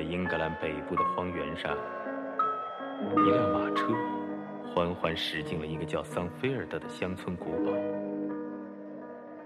[0.00, 1.76] 在英格兰北部的荒原上，
[3.12, 3.84] 一辆马车
[4.74, 7.72] 缓缓驶进了一个叫桑菲尔德的乡村古堡。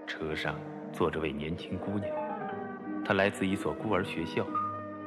[0.07, 0.55] 车上
[0.93, 2.07] 坐着位年轻姑娘，
[3.03, 4.47] 她来自一所孤儿学校，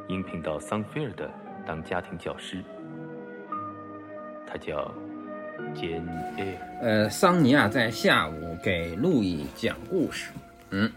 [0.08, 1.26] 应聘到桑菲尔德
[1.66, 2.62] 当家庭教师。
[4.46, 4.92] 她叫
[5.74, 6.06] 简。
[6.82, 10.30] 呃，桑尼亚在下午给路易讲故事。
[10.73, 10.92] 嗯，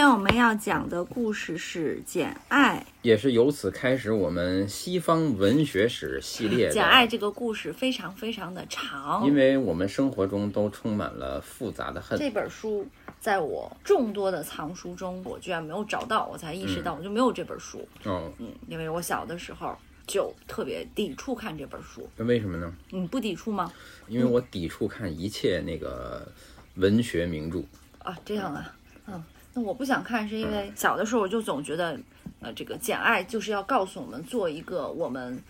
[0.00, 6.70] 天我们要讲的故事是《简爱也是由此开始我们西方文学史系列》。
[6.72, 12.18] 简爱这个故事非常非常的长，因为我们生活中都充满了复杂的恨。
[12.18, 12.88] 这本书
[13.20, 17.86] 在我众多的藏书中，我居然没有找到，我才意识到我就没有这本书。
[18.04, 22.08] 哦，嗯，因为我小的时候就特别抵触看这本书。
[22.16, 22.72] 那为什么呢？
[22.88, 23.70] 你不抵触吗？
[24.08, 26.26] 因为我抵触看一切那个
[26.76, 27.62] 文学名著。
[27.98, 28.79] 啊，这样啊，嗯，
[29.54, 31.98] 那我不想看，是因为小的时候我就总觉得，
[32.40, 35.42] 呃，这个简爱就是要告诉我们做一个我们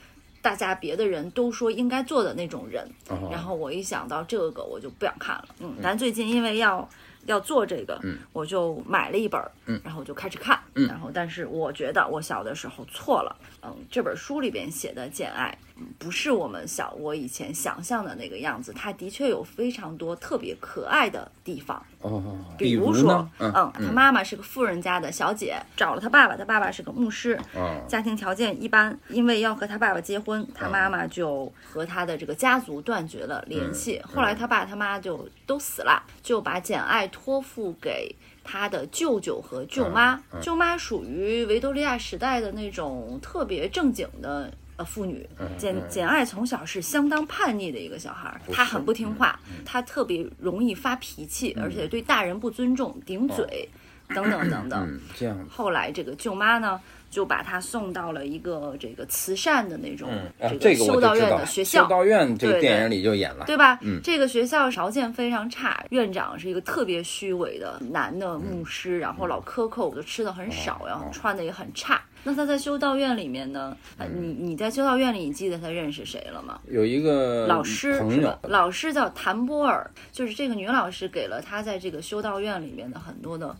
[0.42, 2.88] 大家别的人都说应该做的那种人。
[3.08, 5.48] 哦然后我一想到这个，我就不想看了。
[5.60, 6.88] 嗯，但最近因为要
[7.26, 21.82] 要做这个，嗯，我就买了一本，嗯，然后就开始看，嗯然后但是我觉得我小的时候错了，嗯，这本书里边写的简爱，嗯，不是我们小我以前想象的那个样子，它的确有非常多特别可爱的地方。
[22.00, 22.22] 哦，
[22.56, 34.00] 比如说呢？，嗯他妈妈是个富人家的小姐，找了他爸爸，他爸爸是个牧师，哦，家庭条件一般，因为要和他爸爸结婚，他妈妈就和他的这个家族断绝了联系。
[34.02, 40.22] 后来他爸他妈就都死了，就把简爱托付给他的舅舅和舅妈。
[40.40, 44.50] 舅妈属于维多利亚时代的那种特别正经的。
[44.80, 45.28] 呃，妇女
[45.58, 53.68] 简简爱从小是相当叛逆的一个小孩儿，她很不听话，她特别容易发脾气，而且对大人不尊重、顶嘴，
[54.08, 54.88] 等等等等。
[54.88, 60.08] 嗯，这样后来这个舅妈呢，就把他送到了一个这个慈善的那种
[60.40, 61.10] 啊，这这个修道。
[61.14, 63.44] 院的学校，修道院这个电影里就演了。
[63.44, 63.78] 对吧？
[63.82, 72.00] 嗯这个学校条件非常差，院长是一个特别虚伪的男的牧师，然后老克扣，就吃的很少，然后穿的也很差。
[72.22, 73.76] 那他在修道院里面呢？
[73.96, 76.60] 呃你你在修道院里，你记得他认识谁了吗？
[76.68, 78.38] 有一个老师是吧？
[78.42, 83.56] 老师叫谭波尔，就是这个女老师给了他在这个修道院里面的很多的呃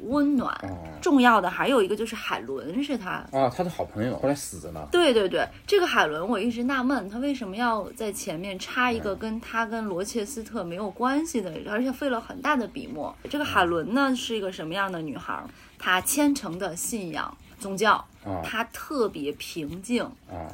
[0.00, 0.52] 温暖。
[0.62, 4.88] 哦重要的还有一个就是海伦是他啊，他的好朋友后来死了。
[4.90, 13.14] 对对对，这个海伦我一直纳闷，他为什么要在前面插一个嗯跟他跟罗切斯特没有关系的，而且费了很大的笔墨。
[13.30, 15.40] 这个海伦呢是一个什么样的女孩？
[15.78, 17.92] 她虔诚的信仰宗教，
[18.24, 20.50] 啊她特别平静、啊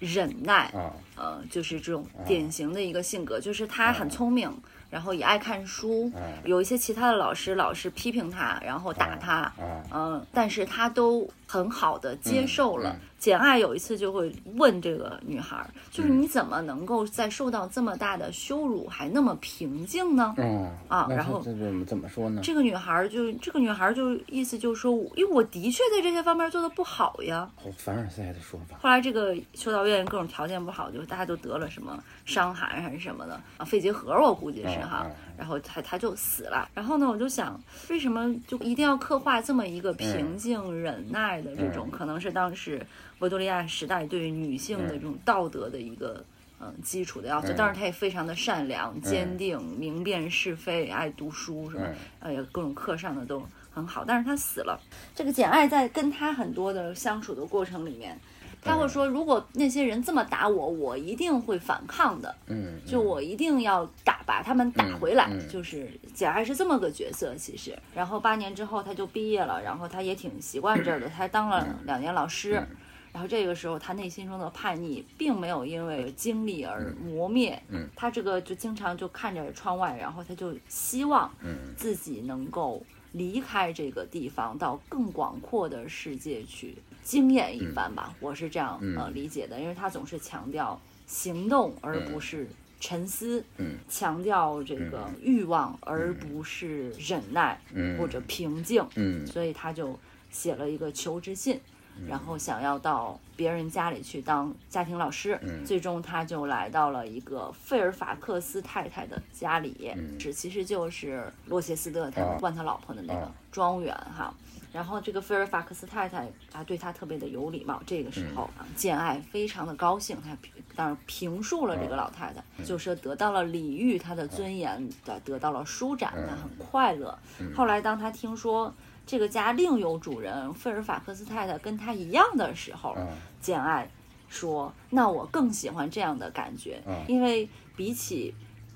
[0.00, 4.50] 忍耐，啊呃，就是这种典型的一个性格，就是她很聪明。
[4.94, 6.08] 然后也爱看书，
[6.44, 9.52] 有一些其他的老师老是批评他，然后打她，啊
[9.92, 12.96] 嗯，但是他都很好的接受了。
[13.16, 20.34] 简爱有一次就会问这个女孩儿，就是嗯你怎么能够在受到这么大的羞辱还那么平静呢？
[20.36, 22.42] 嗯啊然后他这怎么怎么说呢？
[22.44, 27.48] 这个女孩儿就这个女孩儿就意思就是说，因为我的确在这些方面做的不好呀。
[27.54, 28.76] 好凡尔赛的说法。
[28.82, 36.68] 后来这个修道院各种条件不好，就大家都得了什么伤寒还是什么的啊，肺结核我估计是哈然后他他就死了。
[36.74, 41.90] 然后呢，我就想，为什么就一定要刻画这么一个平静忍耐的这种？
[41.90, 42.84] 可能是当时
[43.18, 46.24] 维多利亚时代对于女性的这种道德的一个。
[46.60, 51.84] 嗯，基础的要求，当然她也非常的善良、坚定、明辨是非、爱读书，什么，
[52.20, 54.04] 哎呀，各种课上的都很好。
[54.06, 54.80] 但是她死了。
[55.16, 58.18] 这个简爱在跟他很多的相处的过程里面，
[58.64, 65.30] 他会说，如果那些人这么打我，我一定会反抗的，嗯，就我一定要打把他们打回来。
[65.50, 67.78] 就是简爱是这么个角色，其实。
[67.94, 72.56] 然后八年之后他就毕业了，然后他也挺习惯这儿的， 他当了两年老师。
[72.56, 72.76] 嗯
[73.14, 77.62] 然后这个时候，他内心中的叛逆并没有因为经历而磨灭。
[77.68, 88.12] 嗯他这个就经常就看着窗外，然后他就希望嗯自己能够离开这个地方，到更广阔的世界去经验一番吧。
[88.18, 88.96] 我是这样嗯。
[88.96, 92.48] 呃理解的，因为他总是强调行动而不是
[92.80, 93.76] 沉思，嗯。
[93.88, 97.96] 强调这个欲望而不是忍耐嗯。
[97.98, 99.24] 或者平静，嗯。
[99.26, 99.96] 所以他就
[100.30, 101.60] 写了一个求职信。
[102.08, 105.64] 然后想要到别人家里去当家庭老师，嗯。
[105.64, 113.32] 最终他就来到了一个费尔法克斯太太的家里，是其实就是洛切斯特他们嗯啊惯他老婆的那个啊。
[113.52, 114.34] 庄园哈。
[114.74, 117.80] 然后这个菲尔法克斯太太啊，对他特别的有礼貌。
[117.86, 120.36] 这个时候啊，简爱非常的高兴，他
[120.74, 127.16] 当然评述了这个老太太，就说得到了礼遇，她的尊严的得到了舒展，她很快乐。
[127.54, 128.74] 后来当他听说
[129.06, 133.06] 这个家另有主人费尔法克斯太太跟他一样的时候，嗯。
[133.40, 133.88] 简爱
[134.28, 137.04] 说：“那我更喜欢这样的感觉，嗯。
[137.06, 138.34] 因为比起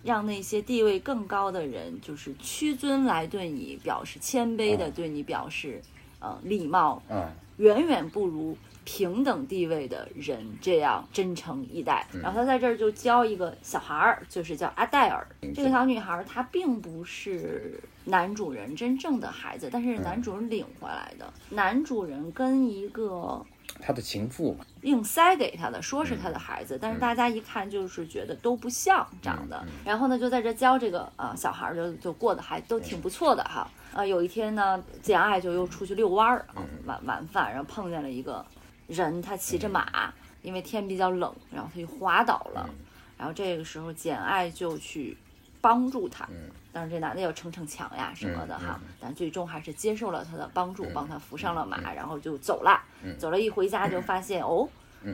[0.09, 5.83] 让那些地位更高的人就是屈尊来对你表示谦卑的嗯对你表示
[6.19, 12.07] 呃礼貌，嗯远远不如平等地位的人这样真诚以待。
[12.15, 15.27] 嗯然后他在这儿就教一个小孩儿，就是叫阿黛尔。
[15.43, 21.31] 嗯这个小女孩儿她并不是男主人真正的孩子，但是男主人领回来的。
[21.51, 23.45] 男主人跟一个
[23.81, 29.65] 他的情妇嘛，硬塞给他的，说是他的孩子，但是大家一看就是觉得都不像长的。
[29.85, 33.70] 然后呢，就在这教这个啊、呃小孩儿就就过得还都挺不错的哈。
[33.94, 38.44] 啊、有一天呢，简爱就又出去遛弯儿啊，晚晚饭，然后碰见了一个
[38.87, 40.12] 人，他骑着马，
[40.43, 42.69] 因为天比较冷，然后他就滑倒了。
[43.17, 45.17] 然后这个时候，简爱就去
[45.61, 46.29] 帮助他。
[46.73, 52.81] 但是这男的要逞逞强呀什么的哈，但最终还是接受了他的帮助，帮他扶上了马，然后就走了。
[53.19, 54.69] 走了一回家就发现哦，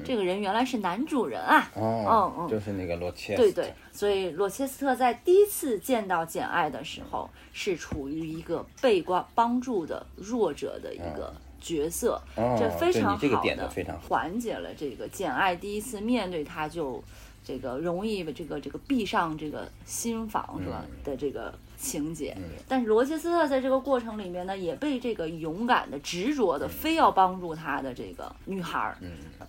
[0.04, 1.70] 这个人原来是男主人啊。
[1.74, 17.02] 哦，嗯就是那个罗切斯特，对对，所以罗切斯特在第一次见到简爱的时候，是处于一个被帮帮助的弱者的一个角色，哦这非常这个好的非常缓解了这个简爱第一次面对他就
[17.44, 22.36] 这个容易这个这个闭上这个心房是吧的这个情节。
[22.66, 28.96] 但是罗切斯特在这个过程里面呢，也被这个勇敢的、执着的、非要帮助他的这个女孩儿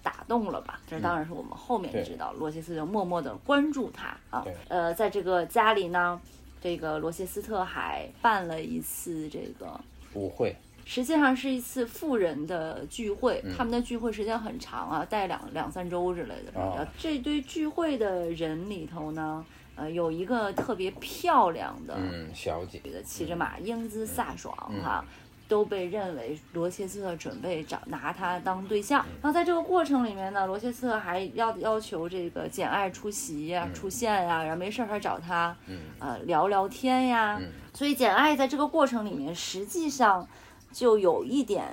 [0.04, 0.80] 打动了吧？
[0.86, 4.46] 这当然是我们后面知道，罗切斯特就默默的关注他啊。
[4.68, 6.20] 呃，在这个家里呢，
[6.62, 9.80] 这个罗切斯特还办了一次这个
[10.14, 13.54] 舞会，实际上是一次富人的聚会，嗯。
[13.58, 16.58] 他们的聚会时间很长啊，待两两三周之类的。
[16.60, 19.46] 哦这堆聚会的人里头呢，
[19.76, 25.04] 呃，有一个特别漂亮的，嗯，小姐，骑着马英姿飒爽哈。
[25.48, 35.56] 都被认为罗切斯特准备找拿她当对象，然后在这个过程里面呢，罗切斯特还要要求这个简爱出席呀、出现呀，然后没事儿还找他，
[36.00, 37.40] 呃聊聊天呀。
[37.76, 40.28] 所以简爱在这个过程里面，实际上
[40.76, 41.64] 就有一点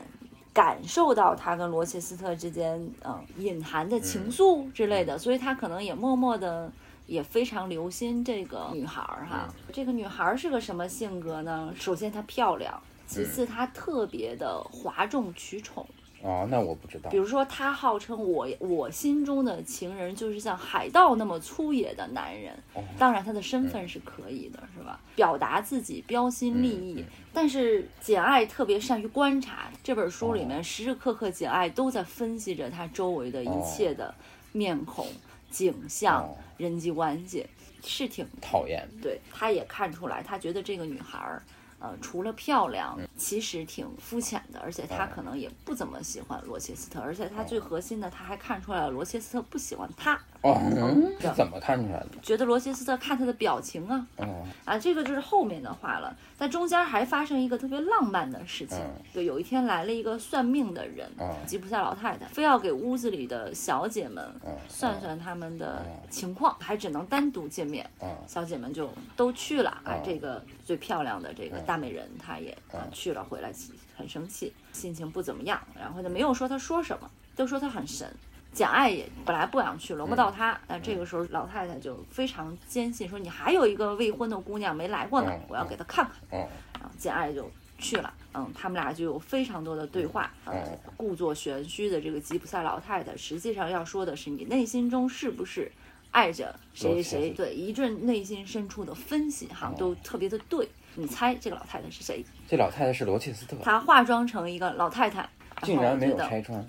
[0.52, 6.70] 感受到他跟罗切斯特之间嗯、呃隐含的情愫之类的，所以他可能也默默的。
[7.04, 11.74] 也非常留心这个女孩儿哈，这个女孩儿是个什么性格呢？
[11.76, 15.84] 首先她漂亮，其次她特别的哗众取宠。
[16.22, 22.54] 哦，那我不知道比，如说，他号称我我心中的情人就是像海盗那么粗野的男人。
[22.96, 25.00] 当然，他的身份是可以的，是吧？
[25.16, 29.70] 表达自己标新立异，但是简爱特别善于观察。
[29.82, 34.14] 这本书里面时时刻刻简爱都在分析着他周围的一切的
[34.52, 35.06] 面孔、
[35.50, 37.44] 景象、哦人际关系，
[37.82, 41.42] 是挺讨厌，对，他也看出来，他觉得这个女孩儿，
[41.82, 51.12] 呃，除了漂亮，其实挺肤浅的，而且他可能也不怎么喜欢罗切斯特，而且他最核心的，他还看出来了罗切斯特不喜欢他，哦，嗯。
[51.34, 52.08] 怎么看出来的？
[52.20, 56.14] 觉得罗切斯特看他的表情啊，哦，啊，这个就是后面的话了。
[56.36, 59.02] 但中间还发生一个特别浪漫的事情，嗯。
[59.12, 61.30] 对，有一天来了一个算命的人，嗯。
[61.46, 67.88] 吉普赛老太太，非要给屋子里的小姐们嗯算算她们的情况，还只能单独见面。
[68.00, 68.08] 嗯。
[68.26, 73.52] 小姐们就都去了啊嗯，这个最漂亮的这个大美人，她也啊去了，回来
[73.96, 78.12] 很生气，心情不怎么样，然后就没有说她说什么，都说她很神。
[78.52, 80.58] 简爱也本来不想去，轮不到她。
[80.66, 86.40] 但这个时候老太太就非常坚信，说你还有一个未婚的姑娘没来过呢嗯，我要给她看看。
[86.40, 95.72] 哦，然后简爱就去了，嗯，他们俩就有非常多的对话，呃嗯，故作玄虚的这个吉普赛老太太，实际上要说的是你内心中是不是
[96.10, 97.30] 爱着谁谁谁？
[97.30, 100.68] 对，一阵内心深处的分析哈，哦都特别的对。
[100.94, 102.22] 你猜这个老太太是谁？
[102.46, 105.26] 这老太太是罗切斯特，她化妆成一个老太太，
[105.62, 106.62] 竟然没有拆穿，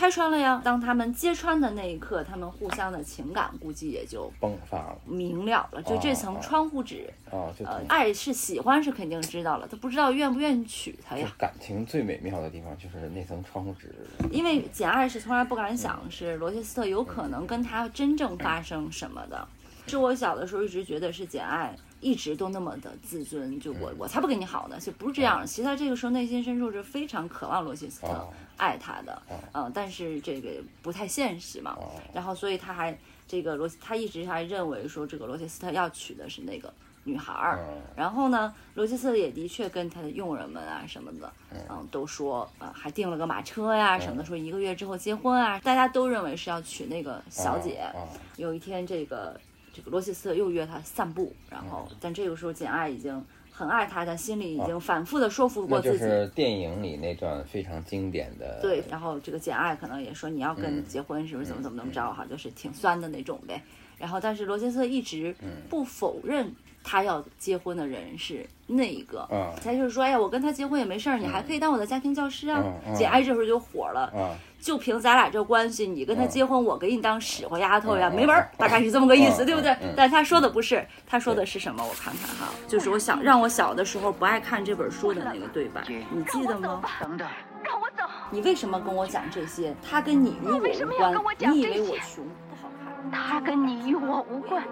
[0.00, 0.62] 拆穿了呀。
[0.64, 5.82] 当他们揭穿的那一刻，他们互相的情感估计也就迸发了，明了了。
[5.82, 11.30] 就这层哦窗户纸，啊，就呃，爱是喜欢是肯定知道了，他不知道愿不愿意娶她呀。
[11.36, 13.94] 感情最美妙的地方就是那层窗户纸，
[14.30, 19.46] 因为简爱是从来不敢想是罗切斯特有可能跟他真正发生什么的。
[19.86, 25.44] 是我小的时候一直觉得是简爱一直都那么的自尊，就我我才不跟你好呢，就不是这样。
[25.44, 28.28] 其实他这个时候内心深处是非常渴望罗切斯特哦
[28.60, 30.50] 爱他的，嗯，但是这个
[30.82, 31.72] 不太现实嘛。
[31.80, 36.72] 哦然后所以他还这个罗他一直还认为说这个罗切斯特要娶的是那个
[37.04, 37.64] 女孩儿。
[37.68, 41.32] 嗯然后呢，罗切斯特也的确跟他的佣人们啊什么的，
[41.68, 47.90] 嗯，都说啊、还订了个马车呀、什么的，说一个月之后结婚啊，大家都认为是要娶那个小姐。
[47.94, 49.38] 哦有一天，这个
[49.72, 53.22] 这个罗切斯特又约他散步，然后但这个时候简爱已经
[53.60, 55.98] 很爱他，但心里已经反复的说服过自己。
[55.98, 63.62] 是电影里那段非常经典的，对，然后这个简爱可能也说你要跟嗯结婚是不是怎么怎么怎么着哈，就是挺酸的那种呗。
[63.98, 66.50] 然后但是罗杰斯特一直嗯不否认
[66.82, 72.62] 他要结婚的人是那一个，嗯他就是说，哎呀，我跟他结婚也没事儿，你还可以当我的家庭教师啊。
[72.64, 79.76] 嗯嗯简爱这时候就火了，啊，就凭咱俩这关系，你跟他结婚，我给你当使唤丫头呀，嗯没门儿，大概是这么个意思，嗯对不对？
[79.96, 81.82] 但他说的不是，他说的是什么？
[81.82, 86.82] 我看看哈，就是我想让我小的时候不爱看这本书的那个对白，你记得吗？
[87.00, 87.26] 等等，
[87.64, 88.04] 让我走。
[88.30, 89.74] 你为什么跟我讲这些？
[89.82, 91.34] 他跟你与我为什么无关要跟我。
[91.34, 92.70] 讲你以为我穷不好
[93.10, 93.10] 看？
[93.10, 94.62] 他跟你与我无关。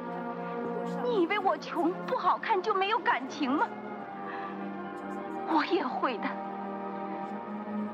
[1.02, 3.66] 你以为我穷不好看就没有感情吗？
[5.48, 6.24] 我也会的。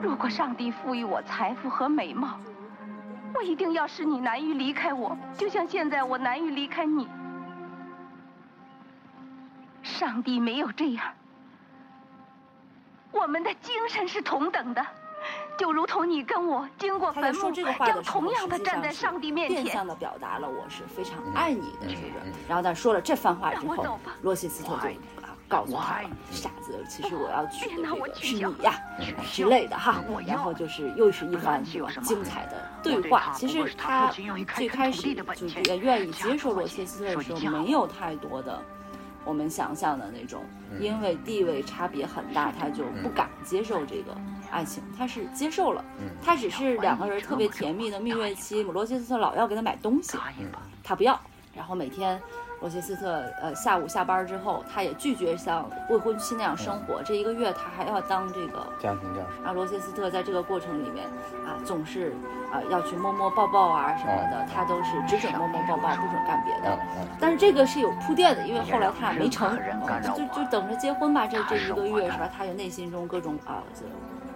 [0.01, 2.39] 如果上帝赋予我财富和美貌，
[3.35, 7.09] 我一定要使你难于离开我，就像现在我难于离开你。
[9.83, 11.07] 上帝没有这样。
[13.11, 14.85] 我们的精神是同等的，
[15.57, 19.87] 就如同你跟我经过坟墓将同样的站在上帝面前变相。
[19.87, 22.33] 的表达了我是非常爱你的，是不是？
[22.49, 24.91] 然后他说了这番话之后罗西斯特就啊
[25.54, 28.75] 告诉他，傻子，其实我要娶的这个是你呀
[29.30, 30.02] 之类的哈。
[30.26, 33.32] 然后就是又是一番精彩的对话。
[33.37, 34.11] 其实他
[34.56, 38.61] 最开始就也愿意接受罗切斯特的时候，没有太多的。
[39.25, 40.42] 我们想象的那种，
[40.80, 44.12] 因为地位差别很大，他就不敢接受这个
[44.50, 44.82] 爱情。
[44.99, 45.84] 他是接受了，
[46.20, 48.62] 他只是两个人特别甜蜜的蜜月期。
[48.64, 50.18] 罗切斯特老要给他买东西，
[50.82, 51.18] 他不要。
[51.54, 52.20] 然后每天，
[52.64, 57.02] 罗切斯特呃下午下班之后，他也拒绝像未婚妻那样生活。
[57.02, 61.04] 这一个月他还要当这个家庭教师，啊，罗切斯特在这个过程里面
[61.44, 62.14] 啊，总是
[62.50, 66.78] 啊要去摸摸抱抱啊什么的，他都是只准摸摸抱抱，不准干别嗯的。
[67.00, 69.54] 嗯但是这个是有铺垫的，因为后来他俩没成，
[70.02, 71.26] 就就就等着结婚吧。
[71.26, 72.30] 这这一个月是吧？
[72.35, 73.85] 他就内心中各种啊，这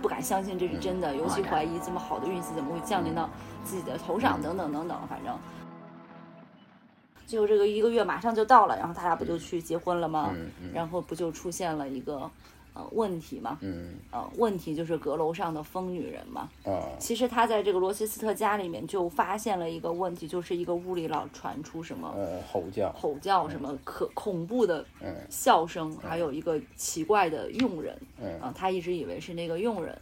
[0.03, 3.27] 不敢相信这是真的，尤其怀疑这么好的运气怎么会降临到
[3.65, 5.35] 自己的头上，等等等等，反正。
[7.29, 10.31] 结果这个一个月马上就到了，然后他俩不就去结婚了吗？
[10.35, 10.71] 嗯嗯。
[10.73, 12.29] 然后不就出现了一个
[12.73, 13.59] 呃问题吗？
[13.61, 13.97] 嗯。
[14.11, 16.49] 呃，问题就是阁楼上的疯女人嘛。
[16.65, 25.15] 啊其实他在这个罗切斯特家里面就发现了一个问题，就是一个屋里老传出什么呃吼叫，吼叫、什么可恐怖的嗯。
[25.29, 28.01] 笑声，还有一个奇怪的佣人。
[28.19, 28.41] 嗯。
[28.41, 29.97] 啊，他一直以为是那个佣人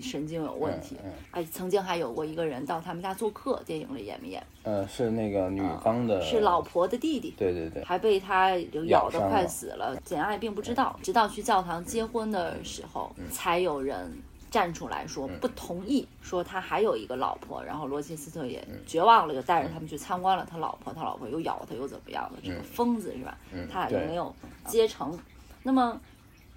[0.00, 0.96] 神经有问题。
[1.04, 4.42] 嗯哎，曾经还有过一个人到他们家做客，电影里演没演？
[4.62, 7.34] 呃是那个女方的，是老，婆的弟弟。
[7.38, 9.96] 对对对，还被他就咬得快死了。
[10.04, 14.12] 简爱并不知道，直到去教堂结婚的时候，嗯才有人
[14.50, 17.62] 站出来说不同意，说他还有一个老婆。
[17.64, 23.38] 然后罗切斯特也嗯绝望了，就带着他们去参观了他老婆，他老婆又咬他又怎么样的，这个疯子是吧？
[23.52, 24.34] 嗯他俩就没有
[24.66, 25.18] 结成。
[25.62, 26.00] 那么，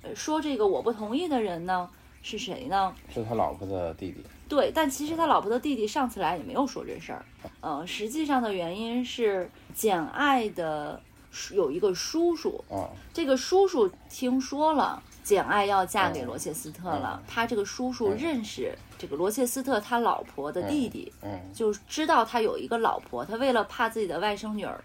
[0.02, 1.90] 呃说这个我不同意的人呢
[2.24, 2.96] 是谁呢？
[3.14, 7.24] 是他老婆的弟弟，对，但其实他老婆的弟弟上次来也没有说这事儿，
[7.62, 11.00] 呃，实际上的原因是简爱的
[11.30, 24.82] 叔有一个叔叔，啊这个叔叔听说了简爱要嫁给罗切斯特了，他这个叔叔认识这个罗切斯特他老婆的弟弟，嗯就知道他有一个老婆，他为了怕自己的外甥女儿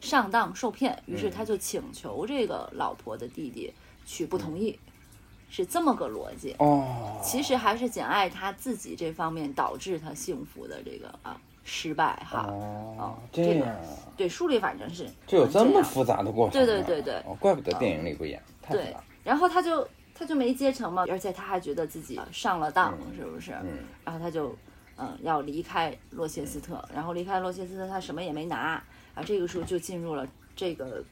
[0.00, 3.72] 上当受骗，于是他就请求这个老婆的弟弟
[4.04, 4.76] 去不同意，
[5.50, 6.54] 是这么个逻辑。
[6.58, 12.46] 哦，其实还是简爱她自己这方面导致她幸福的这个啊失败哈。
[12.48, 13.76] 哦这个
[14.16, 23.52] 对，书里反正是就有这么复杂的过程对啊，对对对哦怪不得电影里不演，太复对，然后他就他就没接成嘛，而且他还觉得自己上了当，是不是？
[23.62, 24.54] 嗯然后他就
[24.96, 28.82] 嗯要离开洛切斯特，然后离开洛切斯特，他什么也没拿，
[29.14, 31.02] 啊，这个时候就进入了这个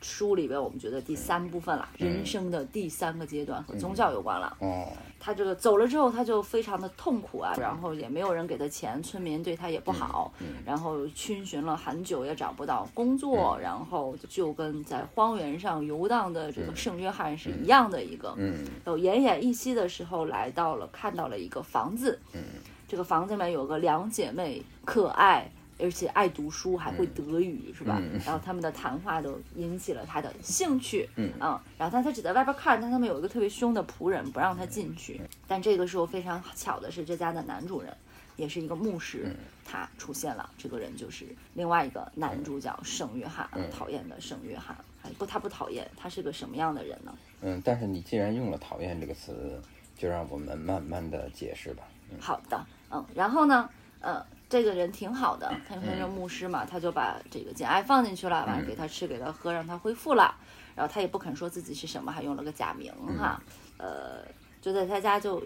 [0.00, 4.56] 书里边我们觉得第三部分了，人生的第三个阶段和宗教有关了。
[4.60, 4.86] 哦。
[5.18, 10.32] 他这个走了之后，他就非常的痛苦啊，然后也没有人给他钱，村民对他也不好，
[10.64, 18.64] 然后逡巡了很久也找不到工作，然后就跟在荒原上游荡的这个圣约翰是一样的一个，嗯。
[18.84, 22.40] 有奄奄一息的时候来到了，看到了一个房子，嗯。
[22.86, 25.50] 这个房子里面有个两姐妹，可爱。
[25.78, 28.00] 而且爱读书，还会德语，是吧？
[28.24, 35.20] 然后他们的谈话都引起了他的兴趣，嗯然后但他只在外边看，但他们有一个特别凶的仆人，不让他进去。
[35.46, 37.94] 但这个时候非常巧的是，这家的男主人
[38.36, 40.48] 也是一个牧师，他出现了。
[40.56, 44.76] 这个人就是另外一个男主角圣约翰，讨厌的圣约翰。
[45.02, 47.14] 哎，不，他不讨厌，他是个什么样的人呢？
[47.42, 49.60] 嗯，但是你既然用了“讨厌”这个词，
[49.96, 51.84] 就让我们慢慢的解释吧。
[52.18, 53.68] 好的，嗯，然后呢，
[54.00, 60.34] 呃，这个人挺好的，他他是牧师嘛，他就把这个简爱放进去了，完了给他吃给他喝，让他恢复了。
[60.74, 63.40] 然后他也不肯说自己是什么，还用了个假名哈，
[63.78, 64.18] 呃，
[64.60, 65.42] 就在他家就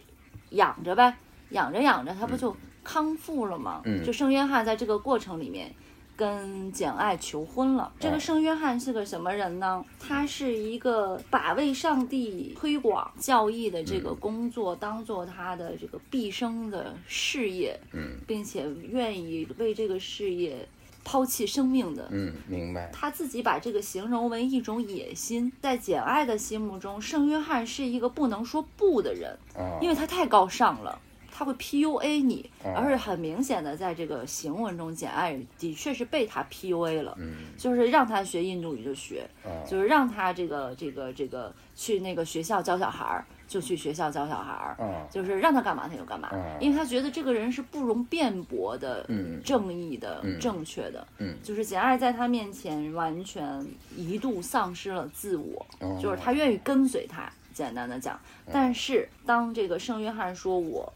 [0.51, 1.17] 养着呗，
[1.51, 3.81] 养着养着他不就康复了吗？
[3.85, 5.75] 嗯就圣约翰在这个过程里面。
[6.21, 7.91] 跟简爱求婚了。
[7.99, 9.83] 这个圣约翰是个什么人呢？
[9.99, 20.69] 他是一个把为上帝推广教义的这个工作当做他的这个毕生的事业，嗯并且愿意为这个事业
[21.03, 22.07] 抛弃生命的。
[22.11, 22.91] 嗯，明白。
[22.93, 31.01] 他自己把这个形容为一种野心，在简爱的心目中，圣约翰是一个不能说不的人，啊，因为他太高尚了，
[31.41, 32.75] 他会 PUA 你，哦。
[32.77, 37.33] 而且很明显的在这个行文中，简爱的确是被他 PUA 了，嗯。
[37.57, 50.39] 就是让他学印度语就学，啊，就是让他这个这个这个去那个学校教小孩儿就去学校教小孩儿，啊就是让他干嘛他就干嘛，啊因为他觉得这个人是不容辩驳的、嗯正义的、嗯。
[50.39, 51.09] 正确的。
[51.17, 51.35] 嗯。
[51.43, 53.67] 就是简爱在他面前完全
[53.97, 55.99] 一度丧失了自我，哦。
[56.03, 57.33] 就是他愿意跟随他。
[57.53, 58.19] 简单的讲，
[58.51, 60.91] 但是当这个圣约翰说我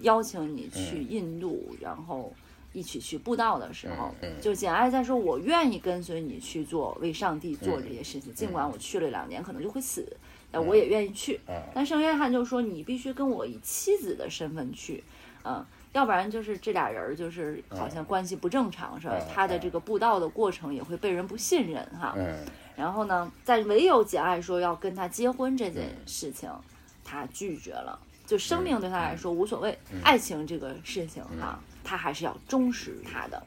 [0.00, 2.32] 邀请你去印度，然后
[2.72, 10.16] 一起去布道的时候，就简爱在说我愿意跟随你去做为上帝做这些事情，尽管我去了两年可能就会死，
[10.50, 11.40] 但我也愿意去。
[11.48, 15.02] 嗯但圣约翰就说你必须跟我以妻子的身份去，
[15.44, 15.64] 嗯。
[15.92, 19.26] 要不然就是这俩人儿就是好像关系不正常，是吧嗯？
[19.34, 22.14] 他的这个布道的过程也会被人不信任哈。
[22.16, 22.38] 嗯
[22.76, 26.48] 然后呢，在唯有简爱说要跟他结婚这件事情，
[27.04, 27.98] 他拒绝了。
[28.30, 33.42] 就生命对他来说无所谓，爱情这个事情哈，他还是要忠实于他的。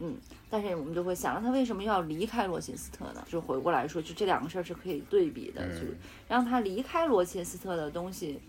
[0.00, 0.16] 嗯，
[0.48, 3.22] 但是我们就会想，那他为什么要离开罗切斯特呢？
[3.30, 5.68] 就回过来说，就这两个事儿是可以对比的。
[5.78, 5.84] 就
[6.26, 8.40] 让他离开罗切斯特的东西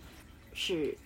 [0.54, 0.98] 是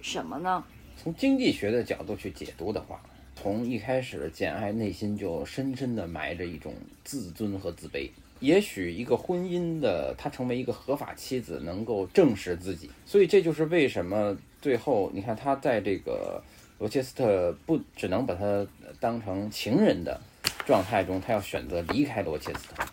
[0.00, 0.62] 什么呢？
[0.96, 3.00] 从经济学的角度去解读的话，
[3.34, 8.08] 从一开始简爱内心就深深的埋着一种自尊和自卑。
[8.44, 16.42] 也许一个婚姻的她成为一个合法妻子，能够正视自己，所以这就是为什么最后你看她在这个
[16.78, 18.66] 罗切斯特不只能把她
[19.00, 20.20] 当成情人的
[20.66, 22.84] 状态中，她要选择离开罗切斯特，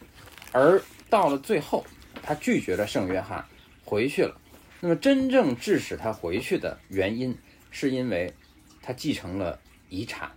[0.54, 1.86] 而到了最后，
[2.24, 3.44] 她拒绝了圣约翰，
[3.84, 4.34] 回去了。
[4.80, 7.38] 那么真正致使她回去的原因，
[7.70, 8.34] 是因为
[8.82, 9.60] 他继承了
[9.90, 10.32] 遗产，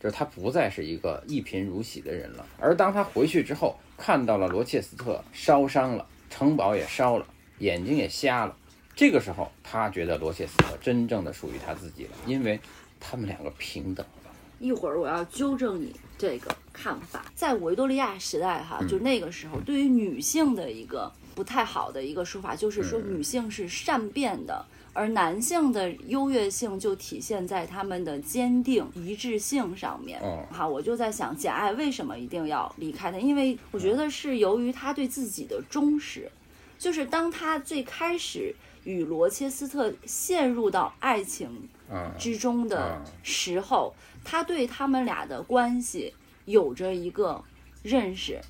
[0.00, 2.46] 就是他不再是一个一贫如洗的人了。
[2.58, 7.26] 而当他回去之后，看到了罗切斯特烧伤了，城堡也烧了，
[7.58, 8.56] 眼睛也瞎了，
[8.96, 12.58] 这个时候他觉得罗切斯特真正的属于他自己了，因为
[12.98, 14.32] 他们两个平等了。
[14.58, 24.66] 一会儿我要纠正你这个看法，在维多利亚时代哈，就那个时候对于女性的一个不太好的一个说法，就是说女性是善变的。
[24.94, 30.20] 而男性的优越性就体现在他们的坚定一致性上面。
[30.20, 33.18] 哦好，我就在想，简爱为什么一定要离开他？
[33.18, 36.30] 因为我觉得是由于他对自己的忠实，
[36.78, 46.12] 就是当他最开始与罗切斯特陷入到爱情嗯之中的嗯时候，他对他们俩的关系
[46.44, 47.42] 有着一个
[47.82, 48.40] 认识，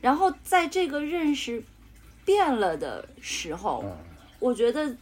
[0.00, 1.62] 然后在这个认识
[2.24, 3.96] 变了的时候，嗯
[4.40, 4.94] 我觉得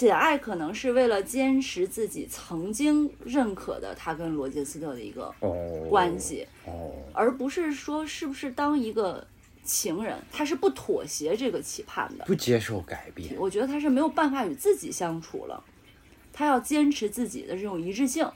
[0.00, 9.26] 简爱可能是为了坚持自己曾经认可的他跟罗杰斯特的一个哦关系，哦而不是说是不是当一个
[9.62, 12.24] 情人，他是不妥协这个期盼的。
[12.24, 13.36] 不接受改变。
[13.38, 15.62] 我觉得他是没有办法与自己相处了，
[16.32, 18.26] 他要坚持自己的这种一致性，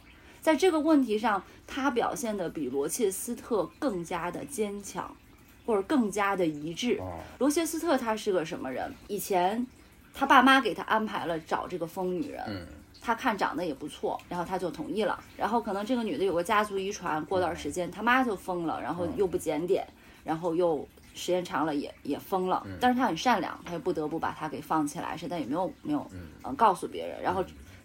[0.43, 5.17] 在这个问题上，他表现的比罗切斯特更加的坚强，
[5.65, 6.99] 或者更加的一致。
[7.01, 8.93] 哦罗切斯特他是个什么人？
[9.09, 9.67] 以前
[10.15, 12.67] 他爸妈给他安排了找这个疯女人，嗯
[13.07, 15.23] 他看长得也不错，然后他就同意了。
[15.37, 19.87] 然后可能这个女的有个家族遗传，过段时间他妈就疯了，然后又不检点，
[20.25, 22.67] 然后又时间长了也也疯了。
[22.81, 26.11] 但是他很善良，他又不得不把他给放起来，是但也没有没有
[26.45, 27.21] 嗯、告诉别人。
[27.21, 27.45] 然后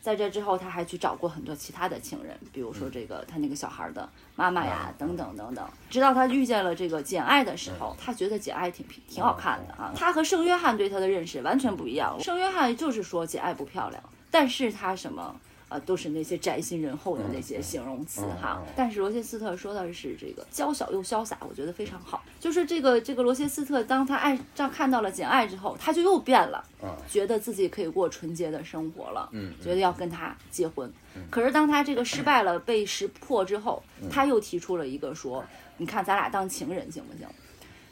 [0.09, 5.63] 在这之后，他还去找过很多其他的情人，比如说这个他那个小孩的妈妈呀，等等等等。
[5.87, 9.93] 直到他遇见了这个简爱的时候，他觉得简爱挺挺好看的啊。
[9.95, 12.19] 他和圣约翰对他的认识完全不一样。
[12.19, 15.35] 圣约翰就是说简爱不漂亮，但是他什么？
[15.69, 18.61] 呃，都是那些宅心仁厚的那些形容词哈。
[18.75, 22.23] 但是罗切斯特说的是这个娇小又潇洒，我觉得非常好。
[22.39, 26.63] 就是这个这个罗切斯特，当他爱上看到了简爱之后，他就又变了，
[27.09, 30.91] 觉得自己可以过纯洁的生活了，嗯觉得要跟他结婚。
[31.29, 35.43] 可是当他这个失败了，被识破之后，他又提出了一个说
[35.77, 37.27] ：“你看，咱俩当情人行不行？”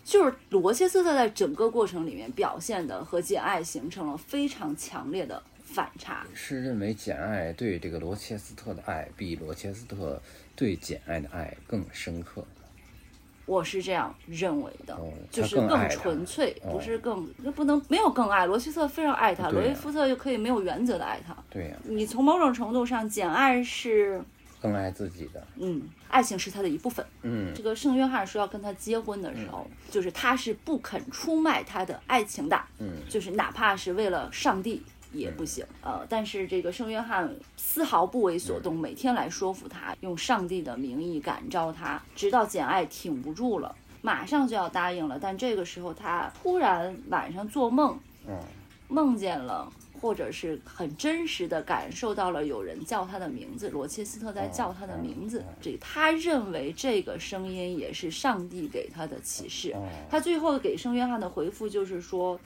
[0.06, 6.26] 就是罗切斯特在整个过程里面表现的和简爱形成了非常强烈的反差。
[6.34, 10.20] 是认为简爱对这个罗切斯特的爱比罗切斯特
[10.56, 12.44] 对简爱的爱更深刻。
[13.46, 18.46] 我是这样认为的，哦就是更纯粹，哦不是更那不能没有更爱。
[18.46, 21.34] 罗切斯特非常爱他，罗伊夫特又可以没有原则的爱他。
[21.50, 24.22] 对呀、你从某种程度上，简爱是
[24.62, 27.06] 更爱自己的，嗯，爱情是他的一部分。
[27.22, 35.66] 嗯这个圣约翰说要跟他结婚的时候，就是他是不肯出卖他的爱情的，嗯就是哪怕是为了上帝也不行。
[35.82, 45.18] 呃，但是这个圣约翰丝毫不为所动，每天来说服他，用上帝的名义感召他，直到简爱挺不住了，马上就要答应了。
[45.20, 48.38] 但这个时候他突然晚上做梦，嗯
[48.88, 49.72] 梦见了。
[50.00, 55.44] 或者是很真实的感受到了有人叫他的名字，罗切斯特在叫他的名字。
[55.60, 59.72] 这他认为这个声音也是上帝给他的启示。
[59.74, 62.40] 哦他最后给圣约翰的回复就是说，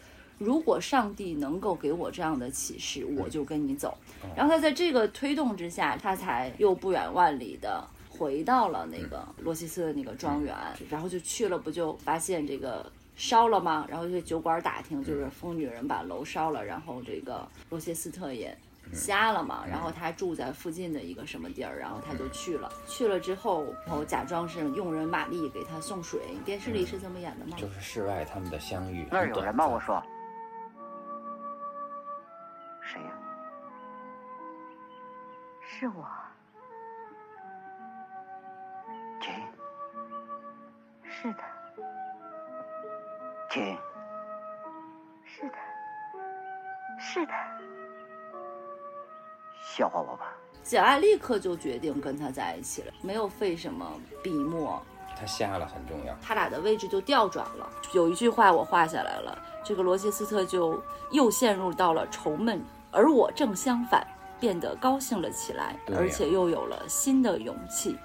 [0.44, 3.96] 如果上帝能够给我这样的启示，我就跟你走。
[4.36, 10.56] 然后他在这个推动之下，他才又不远万里的回到了那个罗西斯的那个庄园，
[10.90, 12.92] 然后就去了，不就发现这个。
[13.18, 13.86] 烧了吗？
[13.88, 18.58] 然后去酒馆打听，就是疯女人把楼烧了，然后这个罗切斯特也
[18.94, 22.72] 瞎了嘛，然后他住在附近的一个什么地儿，然后他就去了。
[22.88, 26.20] 去了之后，然后假装是佣人玛丽给他送水。
[26.44, 27.56] 电视里是这么演的吗？
[27.60, 29.68] 就是室外他们的相遇，那儿有人吗？
[29.68, 30.02] 我说，
[35.82, 36.06] 是我，
[39.20, 39.34] 亲
[41.02, 41.40] 是的，
[43.50, 43.76] 亲，
[45.26, 45.56] 是的，
[47.00, 47.34] 是的。
[49.60, 50.32] 笑话我吧？
[50.62, 54.80] 简爱立刻就决定跟他在一起了，没有费什么笔墨，
[55.20, 56.16] 他瞎了很重要。
[56.22, 57.68] 他俩的位置就调转了。
[57.92, 64.06] 有一句话我画下来了，这个罗切斯特就又陷入到了愁闷，而我正相反，
[64.42, 67.96] 变得高兴了起来，而且又有了新的勇气。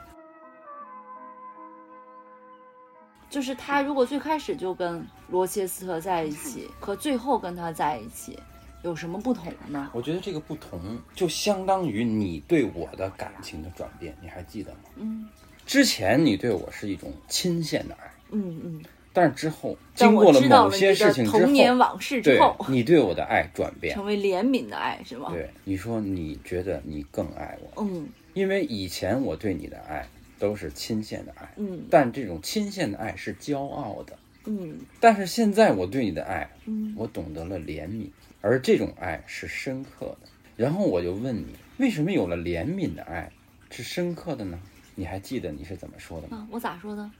[3.28, 8.38] 就是他如果最开始就跟罗切斯特在一起，和最后跟他在一起
[8.82, 9.90] 有什么不同呢？
[9.92, 14.80] 我觉得这个不同，就相当于你对我的感情的转变，你还记得吗？
[14.96, 15.28] 嗯
[15.66, 18.84] 之前你对我是一种亲现的爱，嗯嗯。
[19.16, 25.30] 但是之后经过了某些事情之童年后，往事之对后，你对我的爱转变成，为怜悯的爱是吗？
[25.32, 30.06] 对你说你觉得你更爱我，嗯因为以前我对你的爱
[30.38, 38.10] 都是亲现的爱，嗯但这种亲现的爱是骄傲的，嗯但是现在我对你的爱，嗯我懂得了怜悯，
[38.42, 40.28] 而这种爱是深刻的。
[40.58, 43.32] 然后我就问你，为什么有了怜悯的爱
[43.70, 44.60] 是深刻的呢？
[44.94, 46.36] 你还记得你是怎么说的吗？
[46.36, 47.10] 啊，我咋说的？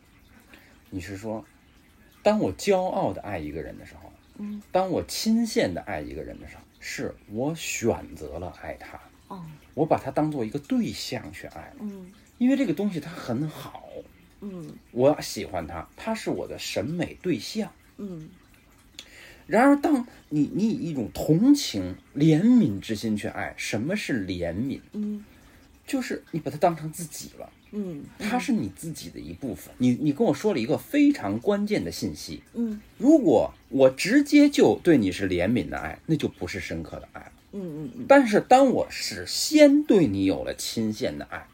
[0.91, 1.45] 你是说，
[2.27, 4.61] 当我骄傲的爱一个人的时候，嗯。
[4.73, 9.47] 当我亲现的爱一个人的时候，是我选择了爱他，哦。
[9.75, 12.12] 我把他当做一个对象去爱了，嗯。
[12.39, 13.89] 因为这个东西它很好，
[14.41, 14.75] 嗯。
[14.91, 17.71] 我喜欢他，他是我的审美对象。
[17.99, 18.29] 嗯。
[19.47, 24.81] 然而，当你你以一种同情、怜悯之心去爱，什么是怜悯？
[24.95, 25.25] 嗯。
[25.87, 29.75] 就是你把他当成自己了，嗯它是你自己的一部分。
[29.79, 37.33] 你你跟我说了一个非常关键的信息，嗯如果我直接就对你是怜悯的爱，那就不是深刻的爱了。
[37.53, 41.47] 嗯嗯但是当我是先对你有了亲现的爱，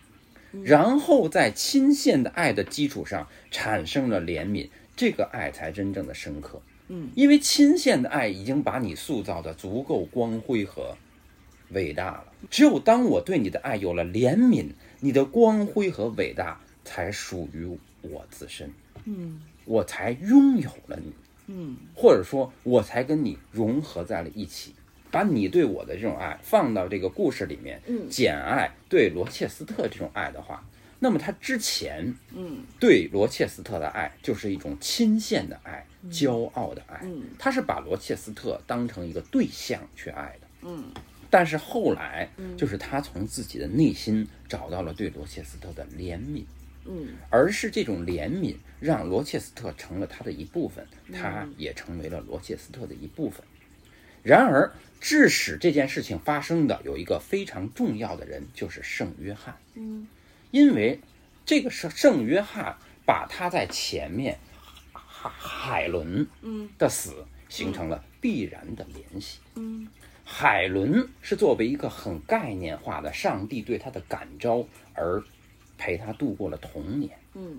[0.62, 6.60] 然后在亲现的爱的基础上产生了怜悯，这个爱才真正的深刻。
[6.88, 10.96] 嗯，因为亲现的爱已经把你塑造的足够光辉和
[11.70, 12.24] 伟大了。
[12.50, 14.66] 只有当我对你的爱有了怜悯，
[15.04, 17.66] 你的光辉和伟大才属于
[18.02, 18.72] 我自身，
[19.04, 19.40] 嗯。
[19.64, 21.12] 我才拥有了你。
[21.48, 21.76] 嗯。
[21.92, 24.72] 或者说我才跟你融合在了一起，
[25.10, 28.08] 把你对我的这种爱放到这个故事里面，嗯。
[28.08, 30.64] 简爱对罗切斯特这种爱的话，
[31.00, 32.62] 那么他之前嗯。
[32.78, 37.22] 对罗切斯特的爱就是一种亲现的爱、骄傲的爱，嗯。
[37.40, 40.46] 他是把罗切斯特当成一个对象去爱的。
[40.62, 40.84] 嗯
[41.32, 46.44] 但是后来，就是他从自己的内心找到了对罗切斯特的怜悯，
[46.84, 47.14] 嗯。
[47.30, 53.42] 而是这种怜悯让罗切斯特成了他的一部分，他也成为了罗切斯特的一部分。
[54.22, 60.06] 然而，致使这件事情发生的有一个非常重要的人，就是圣约翰，嗯。
[60.50, 61.00] 因为
[61.46, 64.38] 这个圣圣约翰把他在前面
[64.92, 66.68] 海海伦嗯。
[66.76, 69.38] 的死形成了必然的联系。
[69.54, 69.88] 嗯
[70.24, 75.22] 海伦是作为一个很概念化的上帝对他的感召而
[75.76, 77.18] 陪他度过了童年。
[77.34, 77.58] 嗯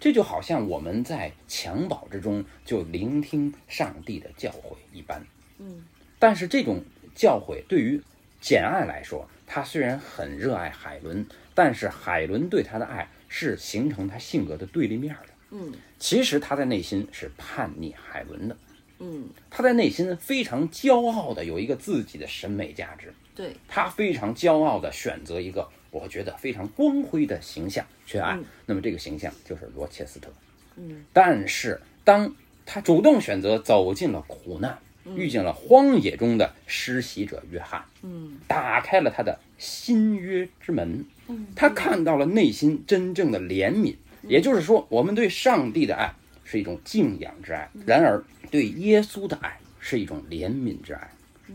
[0.00, 5.24] 这就好像我们在襁褓之中就聆听上帝的教诲一般。
[5.58, 5.84] 嗯
[6.18, 6.82] 但是这种
[7.14, 8.00] 教诲对于
[8.40, 15.34] 简爱来说，他虽然很热爱海伦，但是海伦对他的爱是形成他性格的对立面的。
[15.50, 18.56] 嗯其实他在内心是叛逆海伦的，
[19.00, 28.44] 嗯，他在内心非常骄傲的有一个自己的审美价值，对，他非常骄傲的选择一个我觉得非常光辉的形象去爱，嗯。
[28.66, 30.28] 那么这个形象就是罗切斯特。
[30.76, 31.04] 嗯。
[31.12, 32.34] 但是当
[32.66, 34.78] 他主动选择走进了苦难，
[35.14, 38.38] 遇见了荒野中的施洗者约翰，嗯。
[38.46, 41.46] 打开了他的新约之门，嗯。
[41.54, 46.12] 他看到了内心真正的怜悯，也就是说，我们对上帝的爱
[46.44, 51.10] 是一种敬仰之爱，然而对耶稣的爱是一种怜悯之爱。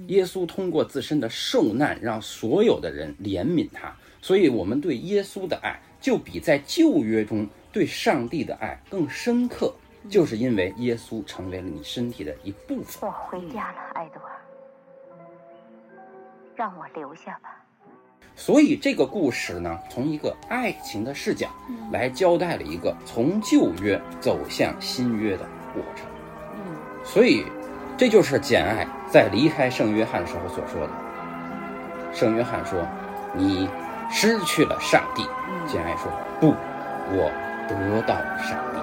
[0.07, 9.71] 耶稣通过自身的受难，让所有的人怜悯他，所以我们对耶稣的爱就比在旧约中对上帝的爱更深刻，
[10.09, 13.07] 就是因为耶稣成为了你身体的一部分。
[13.07, 14.29] 我回家了，爱德华，
[16.55, 17.63] 让我留下吧。
[18.35, 21.47] 所以这个故事呢，从一个爱情的视角
[21.91, 26.07] 来交代了一个从旧约走向新约的过程。
[27.03, 27.45] 嗯所以，
[27.97, 30.93] 这就是简爱在离开圣约翰时候所说的。
[32.13, 32.87] 圣约翰说
[33.35, 33.69] ：“你
[34.09, 35.27] 失去了上帝。”
[35.67, 36.55] 简爱说：“不，
[37.11, 37.31] 我
[37.67, 38.79] 得到了上帝。”